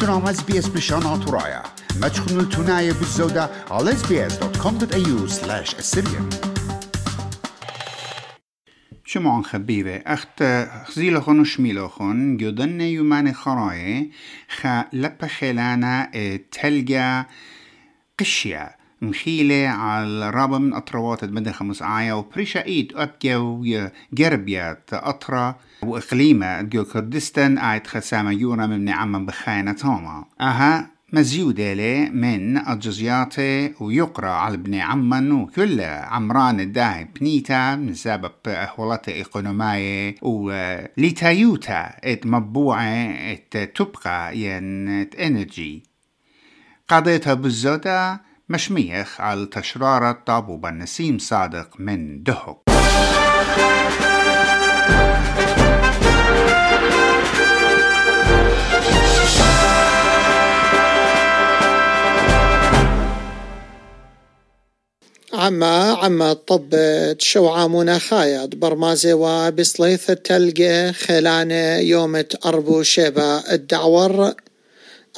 تنامه 0.00 0.28
از 0.28 0.46
بیس 0.46 0.68
بشان 0.68 1.02
آتورایا 1.02 1.62
مجخونو 2.02 2.44
تنایه 2.44 2.92
بزوده. 2.92 3.48
على 3.70 3.92
sbs.com.au 3.92 5.28
سلاش 5.28 5.74
السریم 5.74 6.28
شما 9.04 9.32
آن 9.32 9.42
خبیبه 9.42 10.02
اخت 10.06 10.42
خزیل 10.84 11.18
خون 11.18 11.40
و 11.40 11.44
شمیل 11.44 11.86
خون. 11.86 12.36
گودن 12.36 12.68
نیومن 12.68 13.32
خرایه. 13.32 14.10
خلپ 14.48 15.26
خیلانه 15.26 16.08
تلگه 16.50 17.26
قشیه. 18.18 18.79
مخيلة 19.02 19.68
على 19.68 20.30
رابع 20.30 20.58
من 20.58 20.74
أطروات 20.74 21.24
المدى 21.24 21.52
خمس 21.52 21.82
آية 21.82 22.12
وبريشا 22.12 22.64
إيد 22.64 22.92
أبجو 22.96 23.66
جربيات 24.12 24.90
أطرا 24.92 25.54
وإقليمة 25.82 26.62
جو 26.62 26.84
كردستان 26.84 27.58
آية 27.58 27.82
خسامة 27.86 28.30
يورا 28.32 28.66
من 28.66 28.84
نعمة 28.84 29.18
بخاينة 29.18 29.72
توما. 29.72 30.24
أها 30.40 30.90
مزيودة 31.12 31.74
من 32.10 32.68
الجزيات 32.68 33.34
ويقرأ 33.80 34.30
على 34.30 34.54
ابن 34.54 34.74
عمان 34.74 35.32
وكل 35.32 35.80
عمران 35.80 36.60
الداعي 36.60 37.04
بنيتا 37.20 37.76
من 37.76 37.94
سبب 37.94 38.32
أحوالات 38.48 39.08
إقونومية 39.08 40.14
ولتايوتا 40.22 41.92
إت 42.04 42.26
مبوعة 42.26 42.82
إت 43.32 43.56
تبقى 43.74 44.38
ين 44.38 44.88
إت 44.88 45.14
إنرجي. 45.14 45.82
قضيتها 46.88 47.34
بالزودة 47.34 48.29
مشميخ 48.50 49.20
على 49.20 49.46
تشرارة 49.46 50.22
طابوبة 50.26 50.70
نسيم 50.70 51.18
صادق 51.18 51.68
من 51.78 52.22
دهق 52.22 52.62
عما 65.32 65.92
عما 65.92 66.32
طب 66.32 66.70
تشوعا 67.18 67.66
خايد 67.98 68.60
برمازي 68.60 69.12
وبصليث 69.12 70.10
التلقى 70.10 70.92
خلانة 70.92 71.76
يومة 71.76 72.36
أربو 72.46 72.82
شيبا 72.82 73.52
الدعور. 73.52 74.34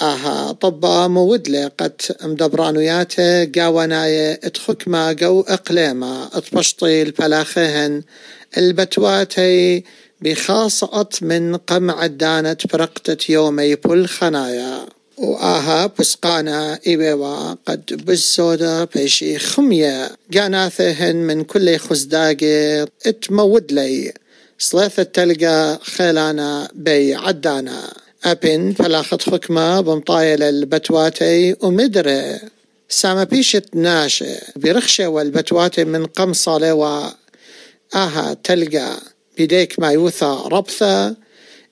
آها 0.01 0.53
طبا 0.53 1.07
مودلة 1.07 1.71
قد 1.79 2.01
مدبرانوياته 2.23 3.45
قاوناية 3.45 4.41
اتخكما 4.45 5.17
قو 5.23 5.41
اقليما 5.41 6.31
اتبشطي 6.33 7.03
الفلاخهن 7.03 8.03
البتواتي 8.59 9.84
بخاصة 10.21 11.09
من 11.23 11.57
قمع 11.57 12.05
الدانت 12.05 12.67
برقتة 12.73 13.33
يومي 13.33 13.75
بل 13.75 14.07
خنايا. 14.07 14.87
وآها 15.19 15.87
بسقانا 15.99 16.79
إيبوا 16.87 17.55
قد 17.67 17.84
بالسودا 18.06 18.84
بيشي 18.84 19.39
خمية 19.39 20.11
قاناثهن 20.34 21.17
من 21.17 21.45
كل 21.45 21.77
خزداقي 21.79 22.87
اتمود 23.06 23.73
لي 23.73 24.12
صلاثة 24.59 25.03
تلقى 25.03 25.79
خيلانا 25.83 26.69
بي 26.75 27.15
عدانا. 27.15 27.92
أبن 28.25 28.73
فلاخت 28.73 29.31
حكمة 29.31 29.81
بمطايل 29.81 30.42
البتواتي 30.42 31.56
ومدري. 31.61 32.41
ساما 32.89 33.25
بيشت 33.25 33.65
ناشي 33.75 34.34
برخشة 34.56 35.09
والبتواتي 35.09 35.84
من 35.84 36.06
قمصة 36.06 36.59
لوا 36.59 37.11
آها 37.95 38.37
تلقى 38.45 38.97
بيديك 39.37 39.81
ما 39.81 39.91
يوثى 39.91 40.39
ربثة. 40.47 41.17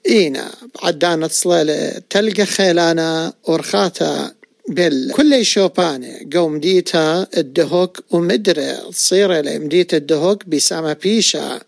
إينا 0.09 0.51
عدانة 0.83 1.28
صليلة 1.28 2.03
تلقى 2.11 2.47
خيلانا 2.47 3.33
ورخاتا 3.45 4.34
بال 4.69 5.12
كل 5.12 5.45
شوباني 5.45 6.28
قوم 6.34 6.61
ديتا 6.61 7.27
الدهوك 7.37 8.01
ومدري 8.11 8.77
تصير 8.91 9.61
مديت 9.61 9.94
الدهوك 9.94 10.44
بسامة 10.47 10.93
بيشا 10.93 11.61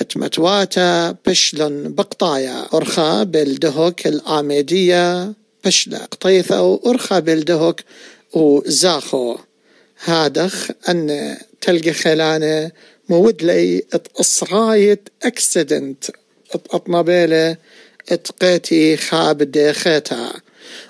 اتمتواتا 0.00 1.16
بشلن 1.26 1.94
بقطايا. 1.94 2.66
أرخا 2.74 3.22
بالدهوك 3.22 4.06
الآميدية 4.06 5.32
بشلا 5.64 5.98
قطيثة 5.98 6.62
وأرخا 6.62 7.18
بالدهوك 7.18 7.80
وزاخو 8.32 9.36
هادخ 10.04 10.70
أن 10.88 11.36
تلقى 11.60 11.92
خيلانة 11.92 12.70
مود 13.08 13.42
لي 13.42 13.82
اصرايت 14.20 15.08
أكسيدنت. 15.22 16.04
أطنبيلة 16.54 17.56
اتقيتي 18.12 18.96
خاب 18.96 19.42
ديخيتا. 19.42 20.32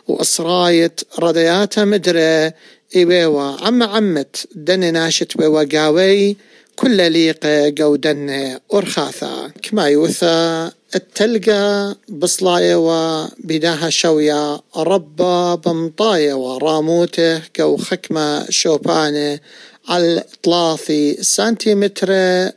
وأصرايت 0.08 1.00
ردياتا 1.18 1.84
مدري 1.84 2.52
إيويوا 2.96 3.66
عم 3.66 3.82
عمت. 3.82 4.46
دني 4.54 4.90
ناشت 4.90 5.36
بوقاوي 5.36 6.36
كل 6.76 7.12
ليقة 7.12 7.74
قودن 7.78 8.58
أرخاثا. 8.74 9.50
كما 9.62 9.88
يوثى 9.88 10.70
التلقى 10.94 11.96
بصلاية 12.08 12.74
وبداها 12.76 13.90
شوية 13.90 14.60
ربا 14.76 15.54
بمطاية 15.54 16.34
وراموته 16.34 17.38
كو 17.56 17.76
خكمة 17.76 18.50
شوبانة 18.50 19.40
على 19.88 20.24
ثلاثي 20.44 21.22
سنتيمتر 21.22 22.10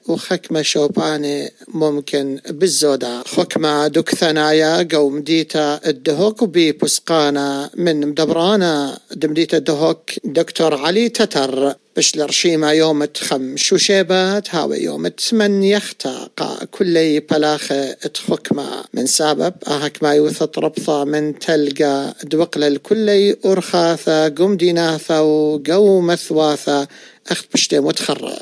وخكمة 0.07 0.61
شوباني 0.61 1.51
ممكن 1.67 2.39
بالزودا 2.50 3.23
خكمة 3.25 3.88
دك 3.88 4.09
ثنايا 4.16 4.88
قوم 4.91 5.19
ديتا 5.19 5.79
الدهوك 5.88 6.44
بي 6.44 6.72
بسقانا 6.72 7.69
من 7.75 8.07
مدبرانا 8.07 9.00
دمديتا 9.16 9.57
الدهوك 9.57 10.11
دكتور 10.23 10.75
علي 10.75 11.09
تتر. 11.09 11.75
بش 11.97 12.15
لرشيما 12.15 12.71
يوم 12.71 13.07
خم 13.17 13.57
شوشيبات 13.57 14.55
هاوي 14.55 14.77
يوم 14.77 15.07
تمن 15.07 15.63
يختا. 15.63 16.29
قا 16.37 16.65
كلي 16.71 17.19
بلاخة 17.19 17.91
اتخكما 17.91 18.85
من 18.93 19.05
سبب 19.05 19.53
اهك 19.67 20.03
ما 20.03 20.13
يوثط 20.13 20.59
ربطة 20.59 21.03
من 21.03 21.39
تلقى. 21.39 22.13
دوقل 22.23 22.63
الكلي 22.63 23.35
ارخاثة 23.45 24.29
قم 24.29 24.57
ديناثة 24.57 25.21
وقو 25.21 26.01
مثواثة 26.01 26.87
أخت 27.27 27.45
بشتي 27.53 27.79
متخرة 27.79 28.39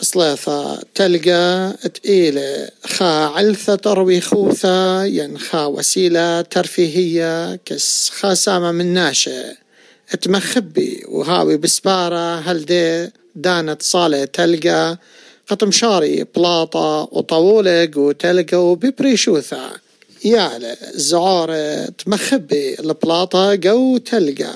صليفة 0.00 0.82
تلقى 0.94 1.76
تقيلة 1.94 2.68
خا 2.84 3.24
علثة 3.26 3.74
تروي 3.74 4.20
خوثة 4.20 5.04
ين 5.04 5.38
خا 5.38 5.64
وسيلة 5.64 6.40
ترفيهية. 6.40 7.56
كس 7.64 8.10
خاسامة 8.10 8.72
من 8.72 8.86
ناشئ. 8.86 9.63
تمخبي 10.14 11.04
وهاوي 11.08 11.56
بسبارة 11.56 12.38
هل 12.38 12.64
دي 12.64 13.10
دانت 13.34 13.82
صالة 13.82 14.24
تلقى 14.24 14.98
قطم 15.48 15.70
شاري 15.70 16.24
بلاطة 16.36 17.08
وطولق 17.12 17.90
وتلقى 17.96 18.56
وببريشوثة. 18.56 19.70
يا 20.24 20.76
زعارة 20.94 21.84
تمخبي 21.84 22.74
البلاطة 22.80 23.58
قو 23.64 23.98
تلقى. 23.98 24.54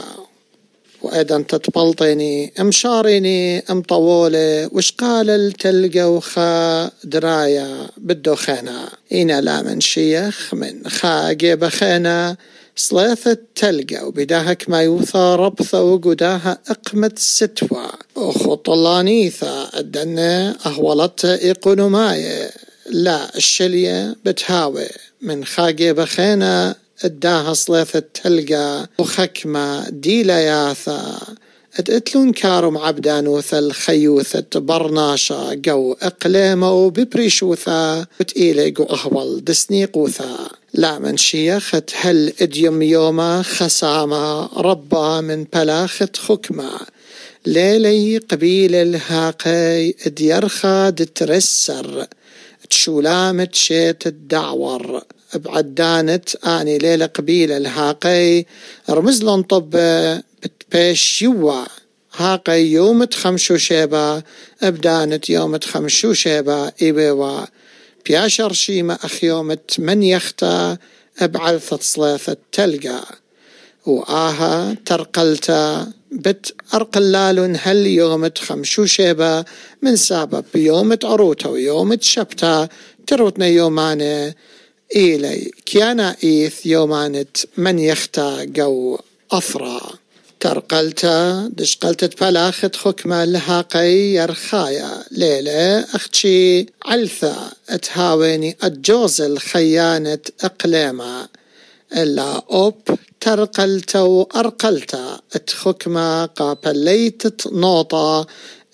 وأيضا 1.03 1.43
تتبلطيني 1.49 2.53
مشاريني 2.61 3.65
مطولة 3.71 4.69
وش 4.73 4.93
قال 4.93 5.31
التلقى 5.31 6.13
وخا 6.13 6.91
دراية 7.05 7.91
بالدخانة؟ 7.97 8.89
إنا 9.13 9.41
لا 9.41 9.63
من 9.63 9.81
شيخ 9.81 10.55
من 10.55 10.89
خا 10.89 11.33
جيب 11.33 11.69
خينا 11.69 12.37
صلاثة 12.79 13.39
تلقى 13.55 14.07
وبداها 14.07 14.53
كما 14.53 14.83
يوثى 14.83 15.37
ربثة 15.39 15.83
وقداها 15.83 16.59
أقمة 16.69 17.13
ستوى. 17.17 17.91
وخطلانيثة 18.17 19.79
الدنة 19.79 20.57
أهولت 20.67 21.25
إقونوماية 21.25 22.51
لا 22.91 23.37
الشلية 23.37 24.17
بتهاوي 24.25 24.89
من 25.23 25.45
خاقي 25.45 25.93
بخينا 25.93 26.75
أداها 27.05 27.53
صلاثة 27.55 28.03
تلقى 28.15 28.87
وخكمة 28.99 29.89
ديلياثة 29.91 31.19
اتلون 31.81 32.33
كارم 32.33 32.79
عبدانوثة 32.79 33.59
الخيوثة 33.59 34.61
برناشة 34.61 35.61
قو 35.69 35.93
اقليمة 36.03 36.73
وببريشوثة 36.73 38.01
وتقيلي 38.01 38.71
قو 38.71 38.85
اهول 38.85 39.45
دسنيقوثة 39.45 40.51
لا 40.75 40.99
من 40.99 41.17
شيخة 41.17 41.83
هل 41.95 42.33
إديم 42.41 42.83
يوما 42.83 43.43
خسامة 43.43 44.47
ربا 44.61 45.21
من 45.21 45.45
بلاخة 45.55 46.09
خكمة 46.17 46.71
ليلي 47.47 48.19
قبيل 48.19 48.75
الهاقي 48.75 49.95
إديرخا 50.07 50.91
دترسر 50.91 52.07
تشولامت 52.71 53.55
شيت 53.55 54.07
الدعور. 54.07 55.03
بعدانت 55.35 56.35
آني 56.37 56.79
ليلة 56.79 57.07
قبيل 57.07 57.53
الهاقي 57.53 58.45
طب 58.89 59.71
بتبيش 59.71 60.28
يوا 61.23 61.65
هاقي 62.17 62.63
يوم 62.63 63.07
خمشو 63.13 63.57
شيبا 63.57 64.23
أبدانت 64.63 65.31
يوم 65.31 65.59
خمشو 65.59 66.13
شيبا 66.13 66.73
ايبوا 66.83 67.45
بياشر 68.07 68.53
شيما 68.53 68.99
أخيومت 69.05 69.81
من 69.81 70.03
يختا 70.03 70.77
أبعلثة 71.19 71.79
صلاثة 71.81 72.37
تلقى 72.53 73.05
وآها 73.87 74.77
ترقلتا 74.87 75.93
بت 76.13 76.55
أرقلال 76.75 77.59
هل 77.63 77.87
يومت 77.87 78.39
خمشو 78.39 78.85
شيبة 78.85 79.45
من 79.83 79.97
سبب 79.97 80.45
يومت 80.55 81.05
عروتا 81.05 81.49
ويومت 81.49 82.03
شبتا 82.03 82.69
تروتنا 83.07 83.47
يومانة 83.47 84.35
إيلي. 84.97 85.53
كيانا 85.67 86.17
إيث 86.25 86.67
يومانت 86.67 87.37
من 87.57 87.79
يختا 87.79 88.45
جو 88.45 88.99
أثرا 89.33 89.81
ترقلتا 90.41 91.51
دشقلت 91.53 92.21
بلاخت 92.21 92.77
خكمة 92.77 93.25
لهاقي 93.25 93.93
يرخايا. 93.93 95.05
ليلة 95.11 95.81
أختشي 95.95 96.67
علثة 96.85 97.37
أتهاويني 97.69 98.57
الجوز 98.65 99.21
الخيانة 99.21 100.19
إقليمة 100.45 101.29
إلا 101.97 102.43
أوب 102.51 102.75
ترقلتا 103.21 104.01
وأرقلتا 104.01 105.21
اتخكمة 105.35 106.27
قابليت 106.27 107.47
نوطة 107.47 108.27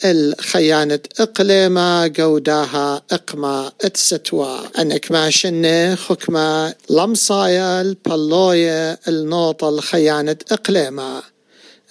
الخيانة 0.05 1.01
إقليما 1.21 2.13
قوداها 2.19 3.03
إقما 3.13 3.73
إتستوا. 3.85 4.81
أنك 4.81 5.13
ما 5.13 5.31
شنة 5.31 5.95
خكمة 5.95 6.75
لمصايا 6.91 7.81
البلوية 7.81 8.99
النوطة 9.09 9.69
الخيانة 9.69 10.37
إقليما. 10.53 11.23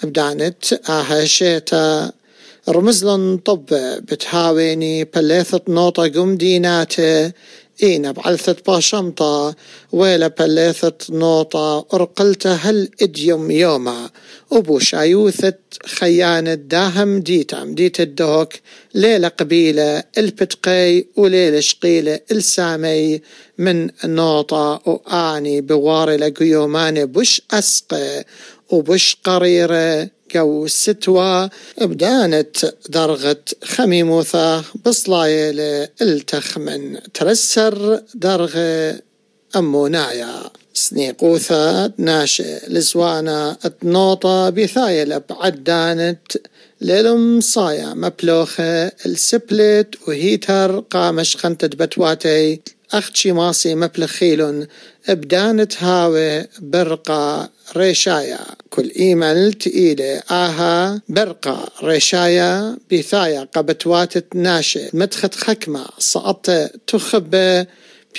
بدانت 0.05 0.73
آها 0.89 1.25
شيتا 1.25 2.11
رمزلن 2.69 3.37
طب 3.37 3.65
بتهاويني 4.09 5.03
بليثة 5.03 5.61
نوطة 5.67 6.07
قم 6.07 6.37
ديناتة 6.37 7.31
إينا 7.83 8.11
بعلثة 8.11 8.55
باشمطة 8.67 9.55
ويلا 9.91 10.27
بليثة 10.27 10.93
نوطة 11.09 11.85
أرقلته 11.93 12.53
هل 12.53 12.89
إديوم 13.01 13.51
يوما. 13.51 14.09
أبو 14.51 14.79
شايوثة 14.79 15.53
خيانة 15.85 16.53
داهم 16.53 17.19
ديتام 17.19 17.75
ديت 17.75 18.01
الدوك 18.01 18.53
ليلة 18.93 19.27
قبيلة 19.27 20.03
البتقي 20.17 21.05
وليلة 21.15 21.59
شقيلة 21.59 22.19
السامي. 22.31 23.21
من 23.57 23.89
نوطة 24.05 24.81
وآني 24.85 25.61
بواري 25.61 26.17
لقيوماني 26.17 27.05
بش 27.05 27.41
أسقي. 27.51 28.23
وبش 28.73 29.17
قريرة 29.23 30.09
جو 30.33 30.67
ستوى 30.67 31.49
بدانت 31.81 32.73
درغت 32.89 33.55
خميموثة 33.63 34.63
بصلايلة 34.85 35.89
التخمن 36.01 36.99
ترسر 37.13 38.01
درغة 38.15 38.99
أمونايا 39.55 40.35
سنيقوثة 40.73 41.91
ناشئ 41.97 42.69
لزوانا 42.69 43.57
اتنوطة 43.65 44.49
بثايلة 44.49 45.21
بعدانت 45.29 46.37
للم 46.81 47.41
صايا 47.41 47.93
مبلوخة 47.93 48.85
السبلت 49.05 49.95
وهيتر 50.07 50.79
قامش 50.79 51.37
خنتت 51.37 51.75
بتواتي. 51.75 52.61
أختشي 52.93 53.31
ماسي 53.31 53.75
مبلخيلون 53.75 54.67
بدانت 55.09 55.83
هاوي 55.83 56.47
برقة 56.59 57.49
ريشايا. 57.77 58.39
كل 58.69 58.91
إيمل 58.99 59.53
تقيلة 59.53 60.21
آها 60.31 61.01
برقة 61.09 61.69
ريشايا. 61.83 62.77
بثايا 62.91 63.47
قبتواتت 63.53 64.35
ناشي. 64.35 64.89
مدخت 64.93 65.35
خكمة 65.35 65.85
سقطت 65.99 66.71
تخب 66.87 67.65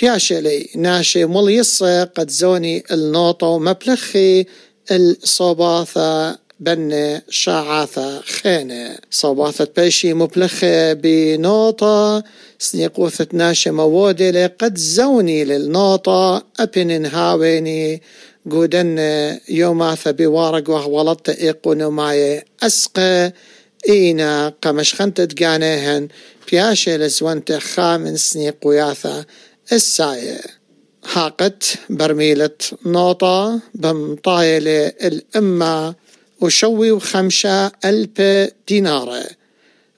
بياشلي 0.01 0.69
ناشي 0.75 1.25
مليصة 1.25 2.03
قد 2.03 2.29
زوني 2.29 2.83
النوطة 2.91 3.47
ومبلخي 3.47 4.45
الصوباثة 4.91 6.37
بن 6.59 7.19
شاعاثة 7.29 8.21
خينة 8.21 8.97
صوباثة 9.11 9.67
بيشي 9.77 10.13
مبلخة 10.13 10.93
بنوطة 10.93 12.23
سنيقوثة 12.59 13.27
ناشي 13.33 13.71
مودلة 13.71 14.47
قد 14.47 14.77
زوني 14.77 15.43
للنوطة 15.43 16.43
أبن 16.59 17.05
هاويني 17.05 18.01
قودن 18.51 18.97
يوماثة 19.49 20.11
بوارق 20.11 20.69
وهولطة 20.69 21.31
إيقونو 21.31 21.91
ماي 21.91 22.43
أسقى. 22.63 23.33
إينا 23.89 24.53
قمش 24.61 24.93
خنتة 24.93 25.25
تقانيهن. 25.25 26.07
بياشي 26.51 26.97
لزوانت 26.97 27.53
خامن 27.53 28.17
سنيق 28.17 28.55
وياثة 28.65 29.25
الساية 29.71 30.41
هاقت 31.13 31.63
برميلة 31.89 32.49
نوطة 32.85 33.59
بمطايلة 33.73 34.87
الأمة. 34.87 35.95
وشوي 36.41 36.91
وخمسة 36.91 37.71
ألف 37.85 38.21
دينار. 38.67 39.23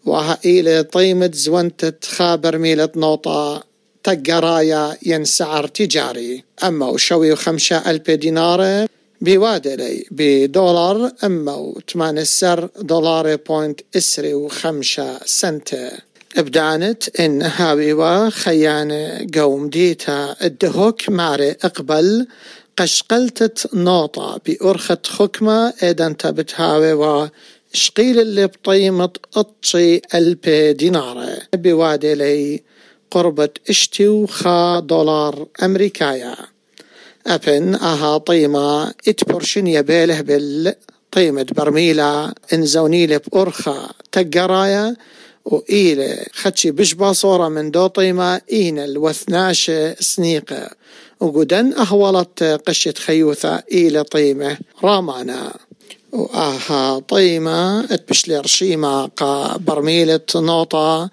وها 0.05 0.39
إلى 0.45 0.83
طيمة 0.83 1.31
زونتة 1.33 1.93
خابر 2.07 2.57
ميلة 2.57 2.89
نوطة 2.95 3.63
تقرايا 4.03 4.97
ينسعر 5.05 5.67
تجاري. 5.67 6.43
أما 6.63 6.85
وشوي 6.85 7.31
وخمسة 7.31 7.91
ألف 7.91 8.11
دينار 8.11 8.87
بوادلي 9.21 10.05
بدولار 10.11 11.11
أما 11.23 11.55
وثمان 11.55 12.17
السر 12.17 12.69
دولار 12.79 13.35
بوينت 13.35 13.79
إسري 13.95 14.33
وخمسة 14.33 15.19
سنت. 15.25 15.91
إبدانت 16.37 17.19
إن 17.19 17.41
هاوي 17.41 18.31
خيانة 18.31 19.27
قوم 19.35 19.69
ديتا 19.69 20.35
الدهوك 20.43 21.09
ماري 21.09 21.51
إقبل. 21.51 22.27
قشقلتت 22.77 23.69
نوطة 23.73 24.39
بأرخة 24.45 24.97
خكمة 25.05 25.73
إذن 25.83 26.17
تبتهاوي 26.17 26.93
و 26.93 27.29
شقيل 27.73 28.19
اللي 28.19 28.47
بطيمة 28.47 29.09
أطشي 29.35 30.01
ألبي 30.15 30.73
دينار 30.73 31.29
بوادي 31.53 32.15
لي 32.15 32.63
قربة 33.11 33.49
إشتي 33.69 34.07
وخا 34.07 34.79
دولار 34.79 35.47
أمريكايا. 35.63 36.35
أبن 37.27 37.75
أها 37.75 38.17
طيمة 38.17 38.93
إتبرشن 39.07 39.67
يبيله 39.67 40.21
بال 40.21 40.75
طيمة 41.11 41.45
برميلة 41.51 42.33
انزونيلة 42.53 43.17
بأرخة 43.17 43.89
تقرايا 44.11 44.95
وإيلة 45.45 46.17
خدشي 46.33 46.71
بشبا 46.71 47.13
صورة 47.13 47.47
من 47.49 47.71
دو 47.71 47.87
طيمة 47.87 48.41
إينا 48.51 48.85
الوثناشة 48.85 49.95
سنيقة. 49.99 50.69
وقدن 51.19 51.73
أهولت 51.73 52.43
قشة 52.67 52.93
خيوثة 52.97 53.63
إلى 53.71 54.03
طيمة 54.03 54.57
رامانا. 54.83 55.53
وآها 56.11 56.99
طيمة 56.99 57.79
اتبشلي 57.79 58.37
رشيمة 58.37 59.05
قا 59.05 59.57
برميلة 59.57 60.19
نوطة. 60.35 61.09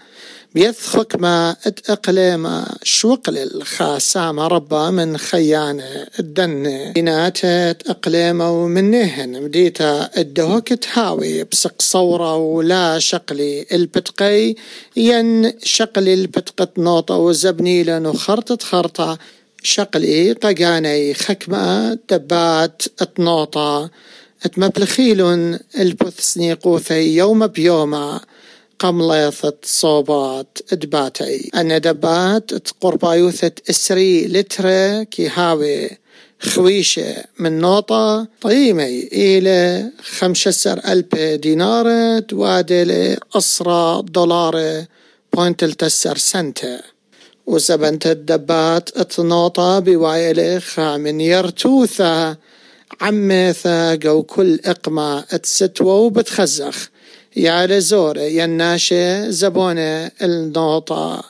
بيثخك 0.55 1.17
ما 1.17 1.57
أت 1.67 1.91
أقليمة 1.91 2.67
شوقل 2.83 3.39
الخاسامة 3.39 4.47
ربا 4.47 4.91
من 4.91 5.19
خيانة 5.19 6.07
الدن 6.19 6.93
بناتت 6.95 7.83
أقليمة 7.87 8.63
ومنهن 8.63 9.43
مديتا 9.43 10.11
الدهوك 10.19 10.73
تهاوي 10.73 11.45
بسق 11.45 11.83
صورة 11.83 12.37
ولا 12.37 12.99
شقلي 12.99 13.67
البتقي. 13.73 14.55
ين 14.97 15.53
شقلي 15.63 16.15
البتقة 16.15 16.69
نوطة 16.79 17.17
وزبنيلا 17.17 18.09
وخرطة 18.09 18.59
خرطة 18.65 19.19
شقلي 19.67 20.33
قجاني 20.33 21.15
خكمة 21.15 21.99
دبات 22.11 22.83
اتنوطة 23.01 23.91
اتمبلخيلون 24.45 25.59
البث 25.79 26.21
سنيقوثي 26.21 27.17
يوم 27.17 27.47
بيوما 27.47 28.21
قمليثة 28.79 29.53
صوبات 29.63 30.59
دباتي 30.73 31.51
أنا 31.55 31.79
دبات 31.79 32.51
قربايوثة 32.81 33.53
إسري 33.71 34.27
لترة 34.27 35.03
كي 35.03 35.29
هاوي 35.29 35.91
خويشة 36.41 37.25
من 37.39 37.59
نوطة 37.59 38.29
طيمي 38.41 39.09
إلى 39.13 39.91
خمسة 40.19 40.73
ألف 40.73 41.15
دينار 41.17 42.19
توادل 42.21 43.17
أسرى 43.37 44.03
دولار 44.03 44.85
بوينت 45.33 45.63
التسر 45.63 46.17
سنتة. 46.17 46.94
وزبنت 47.47 48.07
الدبات 48.07 48.97
اتنوطة 48.97 49.79
بوايلة 49.79 50.59
خامن 50.59 51.21
يرتوثة 51.21 52.37
عميثة 53.01 53.95
جو 53.95 54.23
كل 54.23 54.61
إقمة 54.65 55.25
اتستوى 55.31 56.07
وبتخزخ. 56.07 56.89
يا 57.37 57.67
لزورة 57.67 58.21
يا 58.21 58.45
الناشة 58.45 59.31
زبونة 59.31 60.11
النوطة 60.23 61.25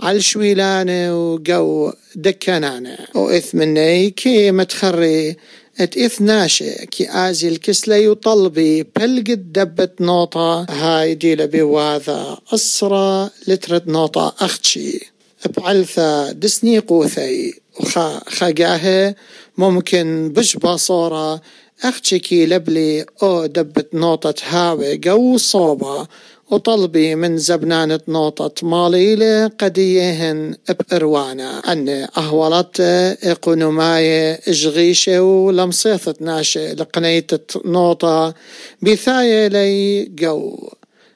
على 0.00 0.20
شويلانة 0.20 1.32
وقو 1.32 1.92
دكانانة 2.14 2.98
وإثمني 3.14 4.10
كي 4.10 4.50
متخري. 4.50 5.36
ات 5.80 6.22
ناشة 6.22 6.84
كي 6.84 7.10
آزي 7.10 7.48
الكسلة 7.48 8.08
وطلبي. 8.08 8.82
بلقد 8.82 9.52
دبة 9.52 9.88
نوطة 10.00 10.66
هاي 10.70 11.14
ديلا 11.14 11.46
بواذا 11.46 12.38
أسرى 12.54 13.30
لترة 13.48 13.82
نوطة 13.86 14.34
أختشي 14.40 15.11
بعلثة 15.56 16.32
دسني 16.32 16.78
قوثي. 16.78 17.54
وخا 17.80 18.20
خاقاها 18.28 19.14
ممكن 19.58 20.32
بش 20.36 20.56
باصورة 20.56 21.40
أختشكي 21.84 22.46
لبلي 22.46 23.06
أو 23.22 23.46
دبت 23.46 23.94
نوطة 23.94 24.34
هاوي 24.48 24.96
جو 24.96 25.36
صوبة. 25.36 26.06
وطلبي 26.50 27.14
من 27.14 27.38
زبنانة 27.38 28.00
نوطة 28.08 28.66
مالي 28.66 29.16
لقديهن 29.16 30.54
بإروانا 30.68 31.72
أن 31.72 31.88
أهولت 32.16 32.80
إقنوماي 33.22 34.34
إجغيشة 34.34 35.22
ولمصيثة 35.22 36.14
ناشة 36.20 36.72
لقنيتة 36.72 37.60
نوطة. 37.64 38.34
بثاية 38.82 39.48
لي 39.48 40.04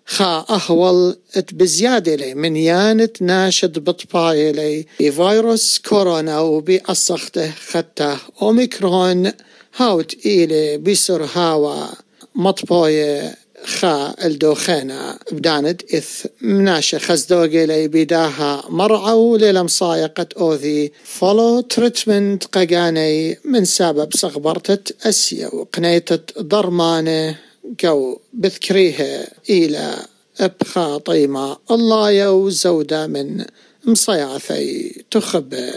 خا 0.06 0.44
أهول 0.50 1.16
بزيادة 1.52 2.34
من 2.34 2.56
يانت 2.56 3.22
ناشد 3.22 3.78
بطباية 3.78 4.52
لي. 4.52 4.86
بفيروس 5.00 5.78
كورونا 5.78 6.40
وبأصخته 6.40 7.50
خته 7.50 8.16
أوميكرون 8.42 9.32
هاوت 9.76 10.26
إيلي 10.26 10.78
بسر 10.78 11.28
هاوا 11.34 11.86
مطبوية 12.34 13.36
خا 13.64 14.14
الدوخينا 14.25 15.18
بدانت 15.32 15.94
إث 15.94 16.26
مناشة 16.40 16.98
خزدوغي 16.98 17.66
لي 17.66 17.88
بداها 17.88 18.64
مرعو 18.68 19.36
للمصايقة 19.36 20.26
أوذي. 20.40 20.92
فولو 21.04 21.60
تريتمنت 21.60 22.44
قاقاني 22.44 23.38
من 23.44 23.64
سبب 23.64 24.16
سغبرتة 24.16 24.94
أسيا 25.08 25.54
وقنيتة 25.54 26.42
ضرمانة 26.42 27.38
جو 27.80 28.18
بذكريها 28.37 29.28
إلى 29.50 29.97
أبخا 30.40 30.99
طيمة 30.99 31.57
الله 31.71 32.11
يو 32.11 32.50
زودة 32.50 33.07
من 33.07 33.45
مصيعثي 33.85 35.05
تخبى 35.11 35.71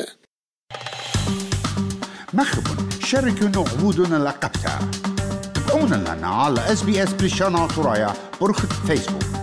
مخب 2.34 2.63
شاركوا 3.06 3.66
عبودنا 3.66 4.24
لقبتا. 4.24 4.92
تابعونا 5.56 5.96
لنا 5.96 6.28
على 6.28 6.72
اس 6.72 6.82
بي 6.82 7.04
اس 7.04 7.13
بريشانا 7.13 7.68
طرايا 7.68 8.13
برخة 8.42 8.68
فيسبوك 8.88 9.38